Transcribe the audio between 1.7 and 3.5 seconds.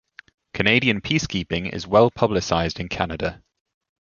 is well publicised in Canada.